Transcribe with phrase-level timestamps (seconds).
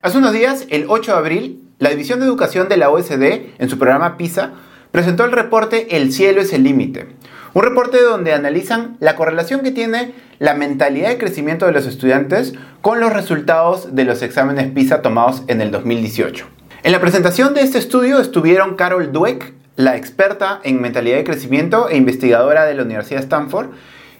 [0.00, 3.68] Hace unos días, el 8 de abril, la División de Educación de la OSD, en
[3.68, 4.52] su programa PISA,
[4.92, 7.08] presentó el reporte El cielo es el límite.
[7.52, 12.54] Un reporte donde analizan la correlación que tiene la mentalidad de crecimiento de los estudiantes
[12.80, 16.46] con los resultados de los exámenes PISA tomados en el 2018.
[16.84, 21.88] En la presentación de este estudio estuvieron Carol Dweck, la experta en mentalidad de crecimiento
[21.88, 23.70] e investigadora de la Universidad de Stanford,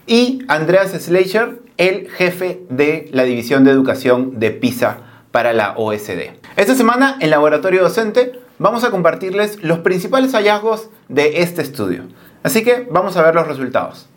[0.08, 6.32] y Andreas Schleicher, el jefe de la División de Educación de PISA para la OSD.
[6.56, 12.04] Esta semana en Laboratorio Docente vamos a compartirles los principales hallazgos de este estudio.
[12.42, 14.09] Así que vamos a ver los resultados.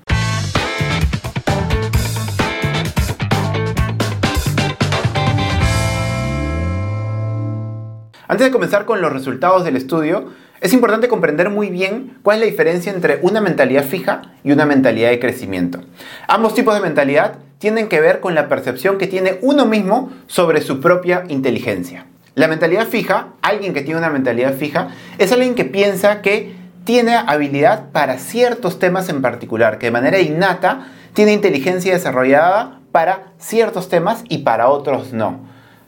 [8.27, 10.29] Antes de comenzar con los resultados del estudio,
[10.61, 14.67] es importante comprender muy bien cuál es la diferencia entre una mentalidad fija y una
[14.67, 15.81] mentalidad de crecimiento.
[16.27, 20.61] Ambos tipos de mentalidad tienen que ver con la percepción que tiene uno mismo sobre
[20.61, 22.05] su propia inteligencia.
[22.35, 27.15] La mentalidad fija, alguien que tiene una mentalidad fija, es alguien que piensa que tiene
[27.15, 33.89] habilidad para ciertos temas en particular, que de manera innata tiene inteligencia desarrollada para ciertos
[33.89, 35.39] temas y para otros no.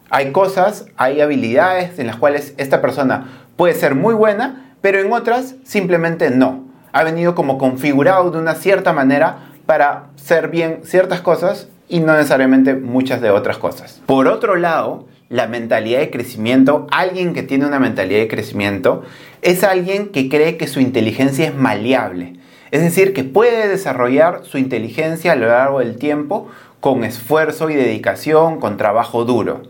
[0.09, 5.13] Hay cosas, hay habilidades en las cuales esta persona puede ser muy buena, pero en
[5.13, 6.65] otras simplemente no.
[6.91, 12.13] Ha venido como configurado de una cierta manera para ser bien ciertas cosas y no
[12.13, 14.01] necesariamente muchas de otras cosas.
[14.05, 19.03] Por otro lado, la mentalidad de crecimiento, alguien que tiene una mentalidad de crecimiento,
[19.41, 22.33] es alguien que cree que su inteligencia es maleable.
[22.71, 26.49] Es decir, que puede desarrollar su inteligencia a lo largo del tiempo
[26.81, 29.61] con esfuerzo y dedicación, con trabajo duro.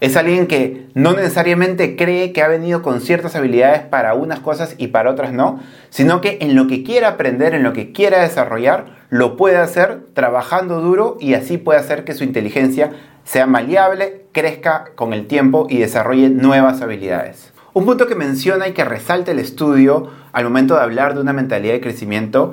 [0.00, 4.76] Es alguien que no necesariamente cree que ha venido con ciertas habilidades para unas cosas
[4.78, 5.60] y para otras no,
[5.90, 10.02] sino que en lo que quiera aprender, en lo que quiera desarrollar, lo puede hacer
[10.14, 12.92] trabajando duro y así puede hacer que su inteligencia
[13.24, 17.52] sea maleable, crezca con el tiempo y desarrolle nuevas habilidades.
[17.74, 21.32] Un punto que menciona y que resalta el estudio al momento de hablar de una
[21.32, 22.52] mentalidad de crecimiento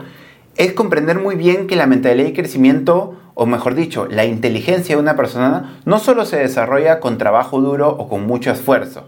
[0.57, 5.01] es comprender muy bien que la mentalidad de crecimiento o mejor dicho, la inteligencia de
[5.01, 9.07] una persona no solo se desarrolla con trabajo duro o con mucho esfuerzo,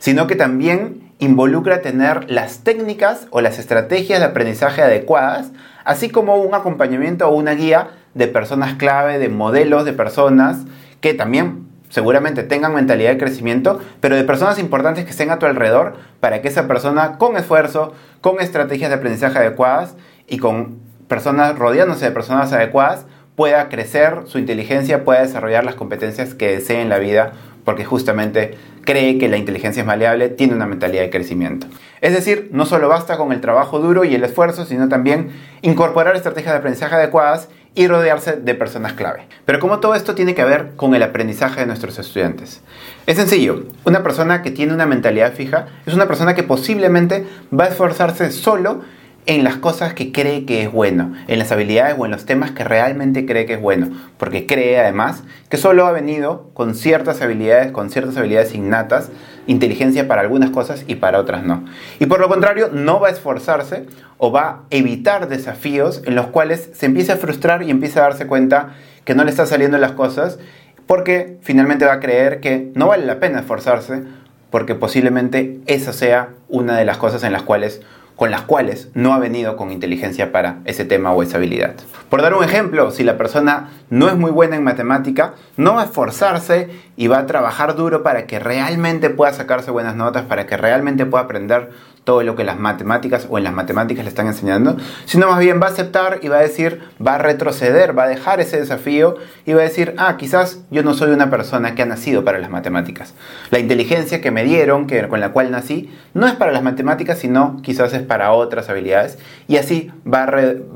[0.00, 5.52] sino que también involucra tener las técnicas o las estrategias de aprendizaje adecuadas,
[5.84, 10.58] así como un acompañamiento o una guía de personas clave, de modelos de personas
[11.00, 15.46] que también seguramente tengan mentalidad de crecimiento, pero de personas importantes que estén a tu
[15.46, 19.94] alrededor para que esa persona con esfuerzo, con estrategias de aprendizaje adecuadas
[20.26, 23.06] y con personas rodeándose de personas adecuadas,
[23.38, 27.34] pueda crecer su inteligencia, pueda desarrollar las competencias que desee en la vida,
[27.64, 31.68] porque justamente cree que la inteligencia es maleable, tiene una mentalidad de crecimiento.
[32.00, 35.28] Es decir, no solo basta con el trabajo duro y el esfuerzo, sino también
[35.62, 39.28] incorporar estrategias de aprendizaje adecuadas y rodearse de personas clave.
[39.44, 42.60] Pero como todo esto tiene que ver con el aprendizaje de nuestros estudiantes.
[43.06, 47.24] Es sencillo, una persona que tiene una mentalidad fija es una persona que posiblemente
[47.56, 48.80] va a esforzarse solo
[49.28, 52.50] en las cosas que cree que es bueno, en las habilidades o en los temas
[52.52, 57.20] que realmente cree que es bueno, porque cree además que solo ha venido con ciertas
[57.20, 59.10] habilidades, con ciertas habilidades innatas,
[59.46, 61.66] inteligencia para algunas cosas y para otras no.
[62.00, 63.84] Y por lo contrario, no va a esforzarse
[64.16, 68.04] o va a evitar desafíos en los cuales se empieza a frustrar y empieza a
[68.04, 70.38] darse cuenta que no le está saliendo las cosas,
[70.86, 74.04] porque finalmente va a creer que no vale la pena esforzarse,
[74.48, 77.82] porque posiblemente esa sea una de las cosas en las cuales
[78.18, 81.76] con las cuales no ha venido con inteligencia para ese tema o esa habilidad.
[82.10, 85.82] Por dar un ejemplo, si la persona no es muy buena en matemática, no va
[85.82, 90.46] a esforzarse y va a trabajar duro para que realmente pueda sacarse buenas notas, para
[90.46, 91.70] que realmente pueda aprender
[92.08, 95.60] todo lo que las matemáticas o en las matemáticas le están enseñando, sino más bien
[95.60, 99.16] va a aceptar y va a decir, va a retroceder, va a dejar ese desafío
[99.44, 102.38] y va a decir, ah, quizás yo no soy una persona que ha nacido para
[102.38, 103.12] las matemáticas.
[103.50, 107.18] La inteligencia que me dieron, que, con la cual nací, no es para las matemáticas,
[107.18, 110.30] sino quizás es para otras habilidades y así va a,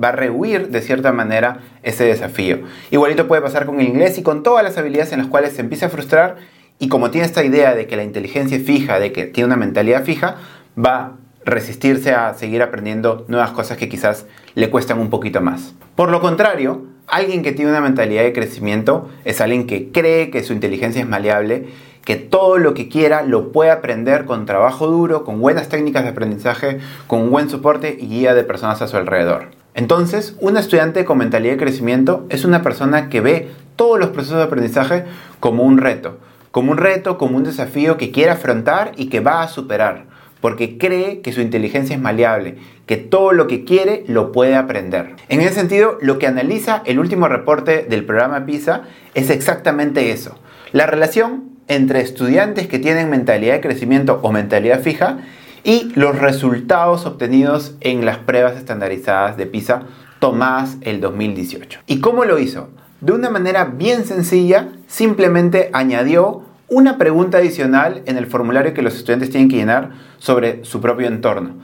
[0.05, 2.59] va a rehuir de cierta manera ese desafío.
[2.91, 5.63] Igualito puede pasar con el inglés y con todas las habilidades en las cuales se
[5.63, 6.37] empieza a frustrar
[6.79, 9.57] y como tiene esta idea de que la inteligencia es fija, de que tiene una
[9.57, 10.37] mentalidad fija,
[10.77, 15.75] va resistirse a seguir aprendiendo nuevas cosas que quizás le cuestan un poquito más.
[15.97, 20.43] Por lo contrario, alguien que tiene una mentalidad de crecimiento es alguien que cree que
[20.43, 21.69] su inteligencia es maleable,
[22.05, 26.11] que todo lo que quiera lo puede aprender con trabajo duro, con buenas técnicas de
[26.11, 29.51] aprendizaje, con buen soporte y guía de personas a su alrededor.
[29.75, 34.39] Entonces, un estudiante con mentalidad de crecimiento es una persona que ve todos los procesos
[34.39, 35.05] de aprendizaje
[35.41, 36.19] como un reto,
[36.51, 40.12] como un reto, como un desafío que quiere afrontar y que va a superar
[40.43, 45.15] porque cree que su inteligencia es maleable, que todo lo que quiere lo puede aprender.
[45.31, 48.83] En ese sentido, lo que analiza el último reporte del programa PISA
[49.15, 50.37] es exactamente eso,
[50.73, 55.19] la relación entre estudiantes que tienen mentalidad de crecimiento o mentalidad fija
[55.65, 59.85] y los resultados obtenidos en las pruebas estandarizadas de PISA
[60.19, 61.81] tomadas el 2018.
[61.87, 62.69] ¿Y cómo lo hizo?
[63.01, 66.43] De una manera bien sencilla, simplemente añadió
[66.73, 71.07] una pregunta adicional en el formulario que los estudiantes tienen que llenar sobre su propio
[71.07, 71.57] entorno.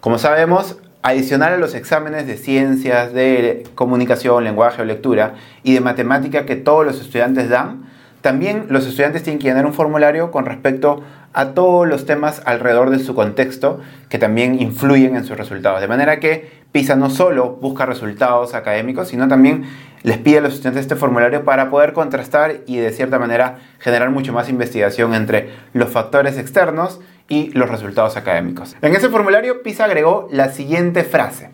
[0.00, 5.80] Como sabemos, adicional a los exámenes de ciencias, de comunicación, lenguaje o lectura y de
[5.80, 7.86] matemática que todos los estudiantes dan,
[8.20, 11.02] también los estudiantes tienen que llenar un formulario con respecto
[11.32, 13.80] a todos los temas alrededor de su contexto
[14.10, 15.80] que también influyen en sus resultados.
[15.80, 19.64] De manera que PISA no solo busca resultados académicos, sino también
[20.02, 24.10] les pide a los estudiantes este formulario para poder contrastar y de cierta manera generar
[24.10, 28.76] mucho más investigación entre los factores externos y los resultados académicos.
[28.82, 31.50] En ese formulario PISA agregó la siguiente frase.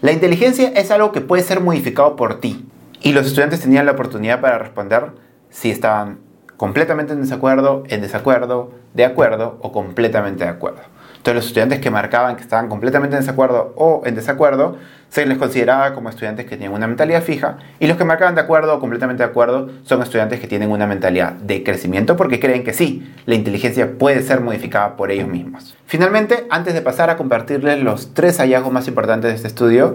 [0.00, 2.66] La inteligencia es algo que puede ser modificado por ti.
[3.00, 5.12] Y los estudiantes tenían la oportunidad para responder
[5.50, 6.18] si estaban
[6.56, 10.80] completamente en desacuerdo, en desacuerdo, de acuerdo o completamente de acuerdo.
[11.16, 14.76] Entonces los estudiantes que marcaban que estaban completamente en desacuerdo o en desacuerdo,
[15.14, 18.40] se les consideraba como estudiantes que tienen una mentalidad fija y los que marcaban de
[18.40, 22.64] acuerdo o completamente de acuerdo son estudiantes que tienen una mentalidad de crecimiento porque creen
[22.64, 25.76] que sí, la inteligencia puede ser modificada por ellos mismos.
[25.86, 29.94] Finalmente, antes de pasar a compartirles los tres hallazgos más importantes de este estudio,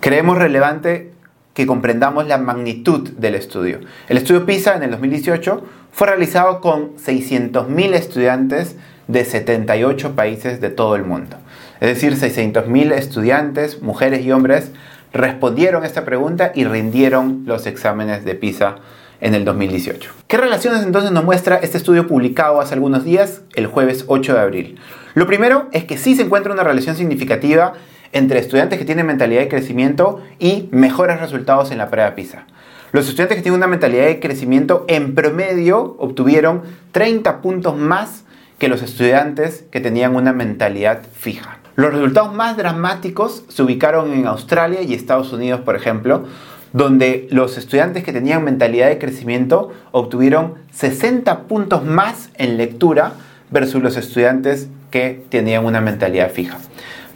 [0.00, 1.12] creemos relevante
[1.54, 3.80] que comprendamos la magnitud del estudio.
[4.10, 8.76] El estudio PISA en el 2018 fue realizado con 600.000 estudiantes
[9.08, 11.38] de 78 países de todo el mundo.
[11.82, 14.70] Es decir, 600.000 estudiantes, mujeres y hombres,
[15.12, 18.76] respondieron a esta pregunta y rindieron los exámenes de PISA
[19.20, 20.12] en el 2018.
[20.28, 24.38] ¿Qué relaciones entonces nos muestra este estudio publicado hace algunos días, el jueves 8 de
[24.38, 24.78] abril?
[25.14, 27.72] Lo primero es que sí se encuentra una relación significativa
[28.12, 32.46] entre estudiantes que tienen mentalidad de crecimiento y mejores resultados en la prueba PISA.
[32.92, 36.62] Los estudiantes que tienen una mentalidad de crecimiento en promedio obtuvieron
[36.92, 38.22] 30 puntos más
[38.60, 41.58] que los estudiantes que tenían una mentalidad fija.
[41.74, 46.24] Los resultados más dramáticos se ubicaron en Australia y Estados Unidos, por ejemplo,
[46.72, 53.14] donde los estudiantes que tenían mentalidad de crecimiento obtuvieron 60 puntos más en lectura
[53.50, 56.58] versus los estudiantes que tenían una mentalidad fija.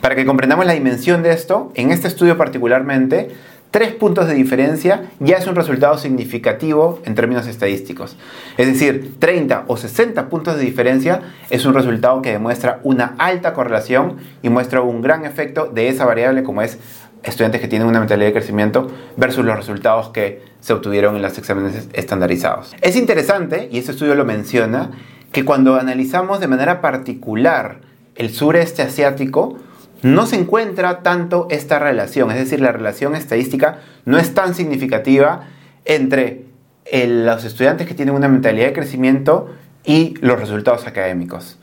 [0.00, 3.30] Para que comprendamos la dimensión de esto, en este estudio particularmente,
[3.70, 8.16] tres puntos de diferencia ya es un resultado significativo en términos estadísticos.
[8.56, 11.20] Es decir, 30 o 60 puntos de diferencia
[11.50, 16.04] es un resultado que demuestra una alta correlación y muestra un gran efecto de esa
[16.04, 16.78] variable como es
[17.22, 21.36] estudiantes que tienen una mentalidad de crecimiento versus los resultados que se obtuvieron en los
[21.36, 22.74] exámenes estandarizados.
[22.80, 24.90] Es interesante, y este estudio lo menciona,
[25.32, 27.80] que cuando analizamos de manera particular
[28.14, 29.58] el sureste asiático,
[30.02, 35.48] no se encuentra tanto esta relación, es decir, la relación estadística no es tan significativa
[35.84, 36.44] entre
[36.92, 39.48] los estudiantes que tienen una mentalidad de crecimiento
[39.84, 41.58] y los resultados académicos.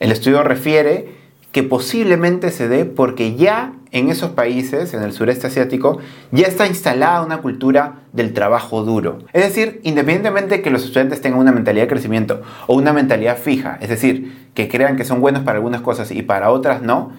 [0.00, 1.16] El estudio refiere
[1.52, 5.98] que posiblemente se dé porque ya en esos países, en el sureste asiático,
[6.30, 9.20] ya está instalada una cultura del trabajo duro.
[9.32, 13.38] Es decir, independientemente de que los estudiantes tengan una mentalidad de crecimiento o una mentalidad
[13.38, 17.12] fija, es decir, que crean que son buenos para algunas cosas y para otras no,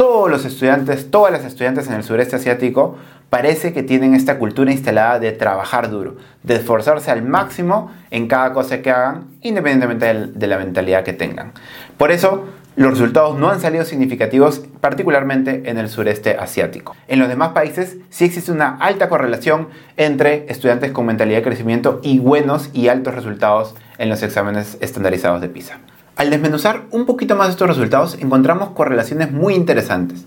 [0.00, 2.96] todos los estudiantes, todas las estudiantes en el sureste asiático
[3.28, 8.54] parece que tienen esta cultura instalada de trabajar duro, de esforzarse al máximo en cada
[8.54, 11.52] cosa que hagan, independientemente de la mentalidad que tengan.
[11.98, 16.96] Por eso, los resultados no han salido significativos, particularmente en el sureste asiático.
[17.06, 22.00] En los demás países sí existe una alta correlación entre estudiantes con mentalidad de crecimiento
[22.02, 25.78] y buenos y altos resultados en los exámenes estandarizados de PISA.
[26.16, 30.26] Al desmenuzar un poquito más estos resultados, encontramos correlaciones muy interesantes.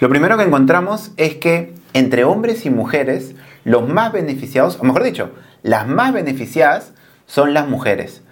[0.00, 5.02] Lo primero que encontramos es que entre hombres y mujeres, los más beneficiados, o mejor
[5.02, 5.30] dicho,
[5.62, 6.92] las más beneficiadas
[7.26, 8.22] son las mujeres.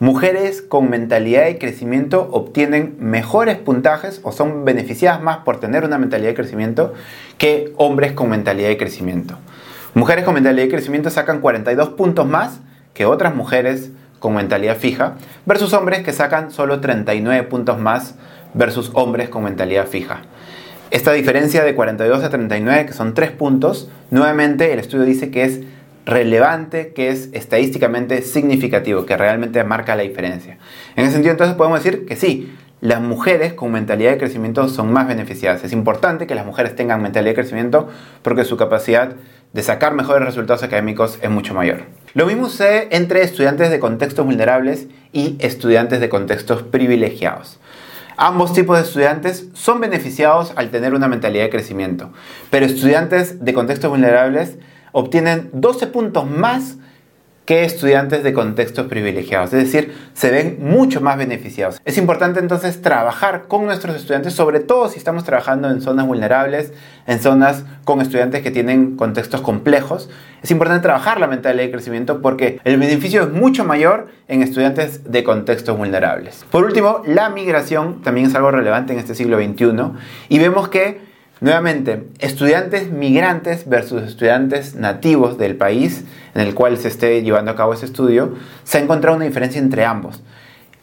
[0.00, 5.98] Mujeres con mentalidad de crecimiento obtienen mejores puntajes o son beneficiadas más por tener una
[5.98, 6.92] mentalidad de crecimiento
[7.38, 9.38] que hombres con mentalidad de crecimiento.
[9.94, 12.58] Mujeres con mentalidad de crecimiento sacan 42 puntos más
[12.94, 13.92] que otras mujeres
[14.22, 18.14] con mentalidad fija, versus hombres que sacan solo 39 puntos más
[18.54, 20.20] versus hombres con mentalidad fija.
[20.92, 25.42] Esta diferencia de 42 a 39, que son 3 puntos, nuevamente el estudio dice que
[25.42, 25.60] es
[26.06, 30.56] relevante, que es estadísticamente significativo, que realmente marca la diferencia.
[30.94, 34.92] En ese sentido, entonces podemos decir que sí, las mujeres con mentalidad de crecimiento son
[34.92, 35.64] más beneficiadas.
[35.64, 37.88] Es importante que las mujeres tengan mentalidad de crecimiento
[38.22, 39.14] porque su capacidad
[39.52, 41.86] de sacar mejores resultados académicos es mucho mayor.
[42.14, 47.58] Lo mismo sucede entre estudiantes de contextos vulnerables y estudiantes de contextos privilegiados.
[48.18, 52.12] Ambos tipos de estudiantes son beneficiados al tener una mentalidad de crecimiento,
[52.50, 54.58] pero estudiantes de contextos vulnerables
[54.92, 56.76] obtienen 12 puntos más
[57.44, 61.80] que estudiantes de contextos privilegiados, es decir, se ven mucho más beneficiados.
[61.84, 66.72] Es importante entonces trabajar con nuestros estudiantes, sobre todo si estamos trabajando en zonas vulnerables,
[67.06, 70.08] en zonas con estudiantes que tienen contextos complejos.
[70.42, 75.10] Es importante trabajar la mentalidad de crecimiento porque el beneficio es mucho mayor en estudiantes
[75.10, 76.44] de contextos vulnerables.
[76.50, 81.12] Por último, la migración también es algo relevante en este siglo XXI y vemos que
[81.42, 87.56] Nuevamente, estudiantes migrantes versus estudiantes nativos del país en el cual se esté llevando a
[87.56, 88.34] cabo ese estudio,
[88.64, 90.22] se ha encontrado una diferencia entre ambos.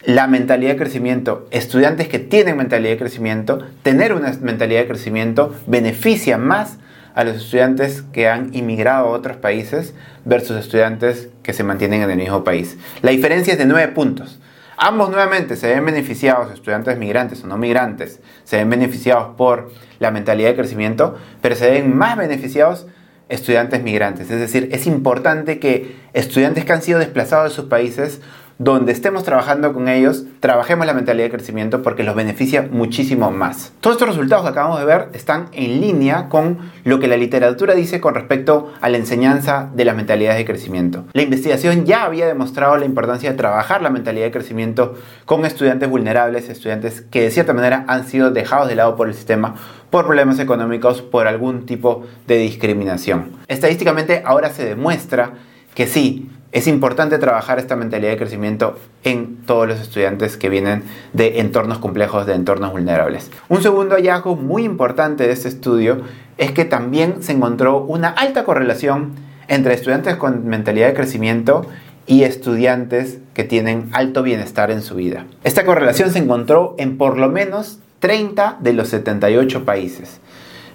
[0.03, 5.53] La mentalidad de crecimiento, estudiantes que tienen mentalidad de crecimiento, tener una mentalidad de crecimiento
[5.67, 6.77] beneficia más
[7.15, 12.11] a los estudiantes que han inmigrado a otros países versus estudiantes que se mantienen en
[12.11, 12.77] el mismo país.
[13.01, 14.39] La diferencia es de 9 puntos.
[14.77, 20.11] Ambos nuevamente se ven beneficiados, estudiantes migrantes o no migrantes, se ven beneficiados por la
[20.11, 22.87] mentalidad de crecimiento, pero se ven más beneficiados
[23.29, 24.29] estudiantes migrantes.
[24.29, 28.21] Es decir, es importante que estudiantes que han sido desplazados de sus países
[28.59, 33.71] donde estemos trabajando con ellos, trabajemos la mentalidad de crecimiento porque los beneficia muchísimo más.
[33.79, 37.73] Todos estos resultados que acabamos de ver están en línea con lo que la literatura
[37.73, 41.05] dice con respecto a la enseñanza de las mentalidades de crecimiento.
[41.13, 45.89] La investigación ya había demostrado la importancia de trabajar la mentalidad de crecimiento con estudiantes
[45.89, 49.55] vulnerables, estudiantes que de cierta manera han sido dejados de lado por el sistema
[49.89, 53.31] por problemas económicos, por algún tipo de discriminación.
[53.47, 55.31] Estadísticamente ahora se demuestra
[55.73, 60.83] que sí, es importante trabajar esta mentalidad de crecimiento en todos los estudiantes que vienen
[61.13, 63.29] de entornos complejos, de entornos vulnerables.
[63.49, 66.01] Un segundo hallazgo muy importante de este estudio
[66.37, 69.13] es que también se encontró una alta correlación
[69.47, 71.67] entre estudiantes con mentalidad de crecimiento
[72.07, 75.25] y estudiantes que tienen alto bienestar en su vida.
[75.43, 80.19] Esta correlación se encontró en por lo menos 30 de los 78 países.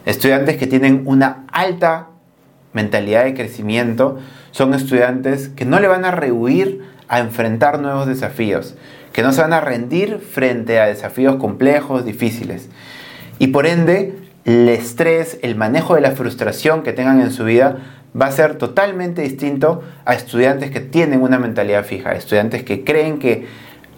[0.06, 2.08] Estudiantes que tienen una alta
[2.72, 4.18] mentalidad de crecimiento
[4.54, 8.76] son estudiantes que no le van a rehuir a enfrentar nuevos desafíos,
[9.12, 12.68] que no se van a rendir frente a desafíos complejos, difíciles.
[13.40, 17.78] Y por ende, el estrés, el manejo de la frustración que tengan en su vida
[18.18, 23.18] va a ser totalmente distinto a estudiantes que tienen una mentalidad fija, estudiantes que creen
[23.18, 23.48] que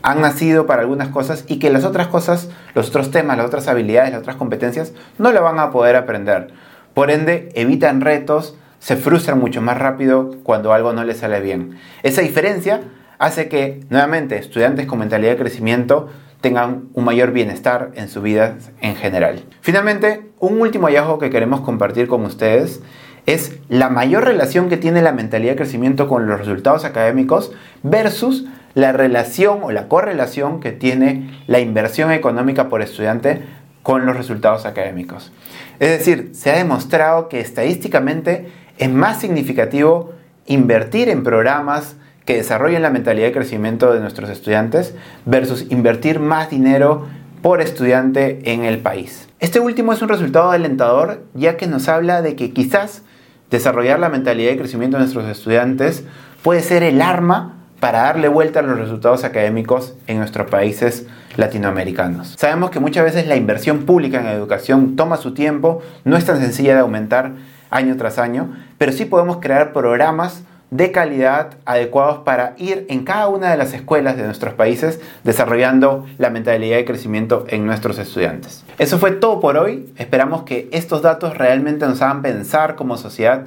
[0.00, 3.68] han nacido para algunas cosas y que las otras cosas, los otros temas, las otras
[3.68, 6.48] habilidades, las otras competencias, no la van a poder aprender.
[6.94, 11.78] Por ende, evitan retos, se frustran mucho más rápido cuando algo no les sale bien.
[12.02, 12.82] Esa diferencia
[13.18, 16.08] hace que, nuevamente, estudiantes con mentalidad de crecimiento
[16.40, 19.42] tengan un mayor bienestar en su vida en general.
[19.60, 22.80] Finalmente, un último hallazgo que queremos compartir con ustedes
[23.26, 27.52] es la mayor relación que tiene la mentalidad de crecimiento con los resultados académicos
[27.82, 33.40] versus la relación o la correlación que tiene la inversión económica por estudiante
[33.82, 35.32] con los resultados académicos.
[35.80, 40.12] Es decir, se ha demostrado que estadísticamente es más significativo
[40.46, 46.50] invertir en programas que desarrollen la mentalidad de crecimiento de nuestros estudiantes versus invertir más
[46.50, 47.06] dinero
[47.40, 49.28] por estudiante en el país.
[49.38, 53.02] Este último es un resultado alentador ya que nos habla de que quizás
[53.50, 56.04] desarrollar la mentalidad de crecimiento de nuestros estudiantes
[56.42, 61.06] puede ser el arma para darle vuelta a los resultados académicos en nuestros países
[61.36, 62.34] latinoamericanos.
[62.36, 66.40] Sabemos que muchas veces la inversión pública en educación toma su tiempo, no es tan
[66.40, 67.32] sencilla de aumentar
[67.70, 73.28] año tras año, pero sí podemos crear programas de calidad adecuados para ir en cada
[73.28, 78.64] una de las escuelas de nuestros países desarrollando la mentalidad de crecimiento en nuestros estudiantes.
[78.78, 79.92] Eso fue todo por hoy.
[79.96, 83.46] Esperamos que estos datos realmente nos hagan pensar como sociedad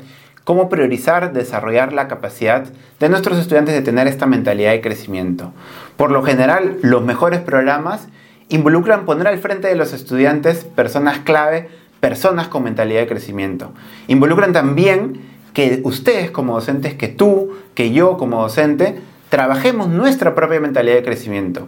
[0.49, 2.65] cómo priorizar desarrollar la capacidad
[2.99, 5.53] de nuestros estudiantes de tener esta mentalidad de crecimiento.
[5.95, 8.07] Por lo general, los mejores programas
[8.47, 13.73] involucran poner al frente de los estudiantes personas clave personas con mentalidad de crecimiento.
[14.07, 15.21] Involucran también
[15.53, 21.03] que ustedes como docentes, que tú, que yo como docente, trabajemos nuestra propia mentalidad de
[21.03, 21.67] crecimiento.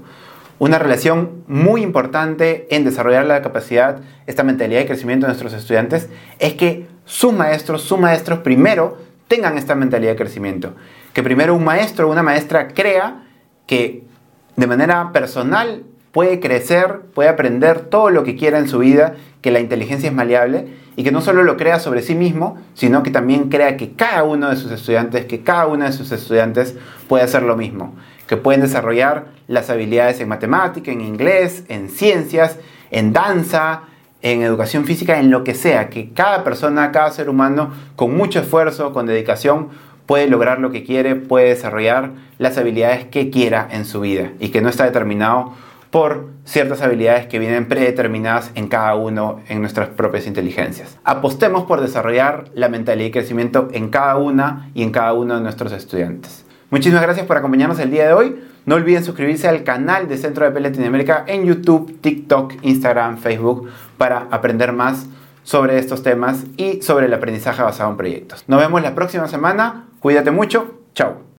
[0.59, 6.09] Una relación muy importante en desarrollar la capacidad, esta mentalidad de crecimiento de nuestros estudiantes,
[6.39, 8.97] es que sus maestros, sus maestros primero
[9.27, 10.75] tengan esta mentalidad de crecimiento.
[11.13, 13.23] Que primero un maestro o una maestra crea
[13.65, 14.03] que
[14.55, 19.51] de manera personal puede crecer, puede aprender todo lo que quiera en su vida, que
[19.51, 23.11] la inteligencia es maleable y que no solo lo crea sobre sí mismo, sino que
[23.11, 26.75] también crea que cada uno de sus estudiantes, que cada una de sus estudiantes
[27.07, 27.95] puede hacer lo mismo,
[28.27, 32.57] que pueden desarrollar las habilidades en matemática, en inglés, en ciencias,
[32.91, 33.83] en danza,
[34.21, 38.39] en educación física, en lo que sea, que cada persona, cada ser humano, con mucho
[38.39, 39.69] esfuerzo, con dedicación,
[40.05, 44.49] puede lograr lo que quiere, puede desarrollar las habilidades que quiera en su vida y
[44.49, 45.53] que no está determinado
[45.91, 50.97] por ciertas habilidades que vienen predeterminadas en cada uno en nuestras propias inteligencias.
[51.03, 55.41] Apostemos por desarrollar la mentalidad y crecimiento en cada una y en cada uno de
[55.41, 56.45] nuestros estudiantes.
[56.69, 58.41] Muchísimas gracias por acompañarnos el día de hoy.
[58.65, 63.69] No olviden suscribirse al canal de Centro de P Latinoamérica en YouTube, TikTok, Instagram, Facebook
[63.97, 65.07] para aprender más
[65.43, 68.45] sobre estos temas y sobre el aprendizaje basado en proyectos.
[68.47, 69.87] Nos vemos la próxima semana.
[69.99, 70.79] Cuídate mucho.
[70.93, 71.30] Chao.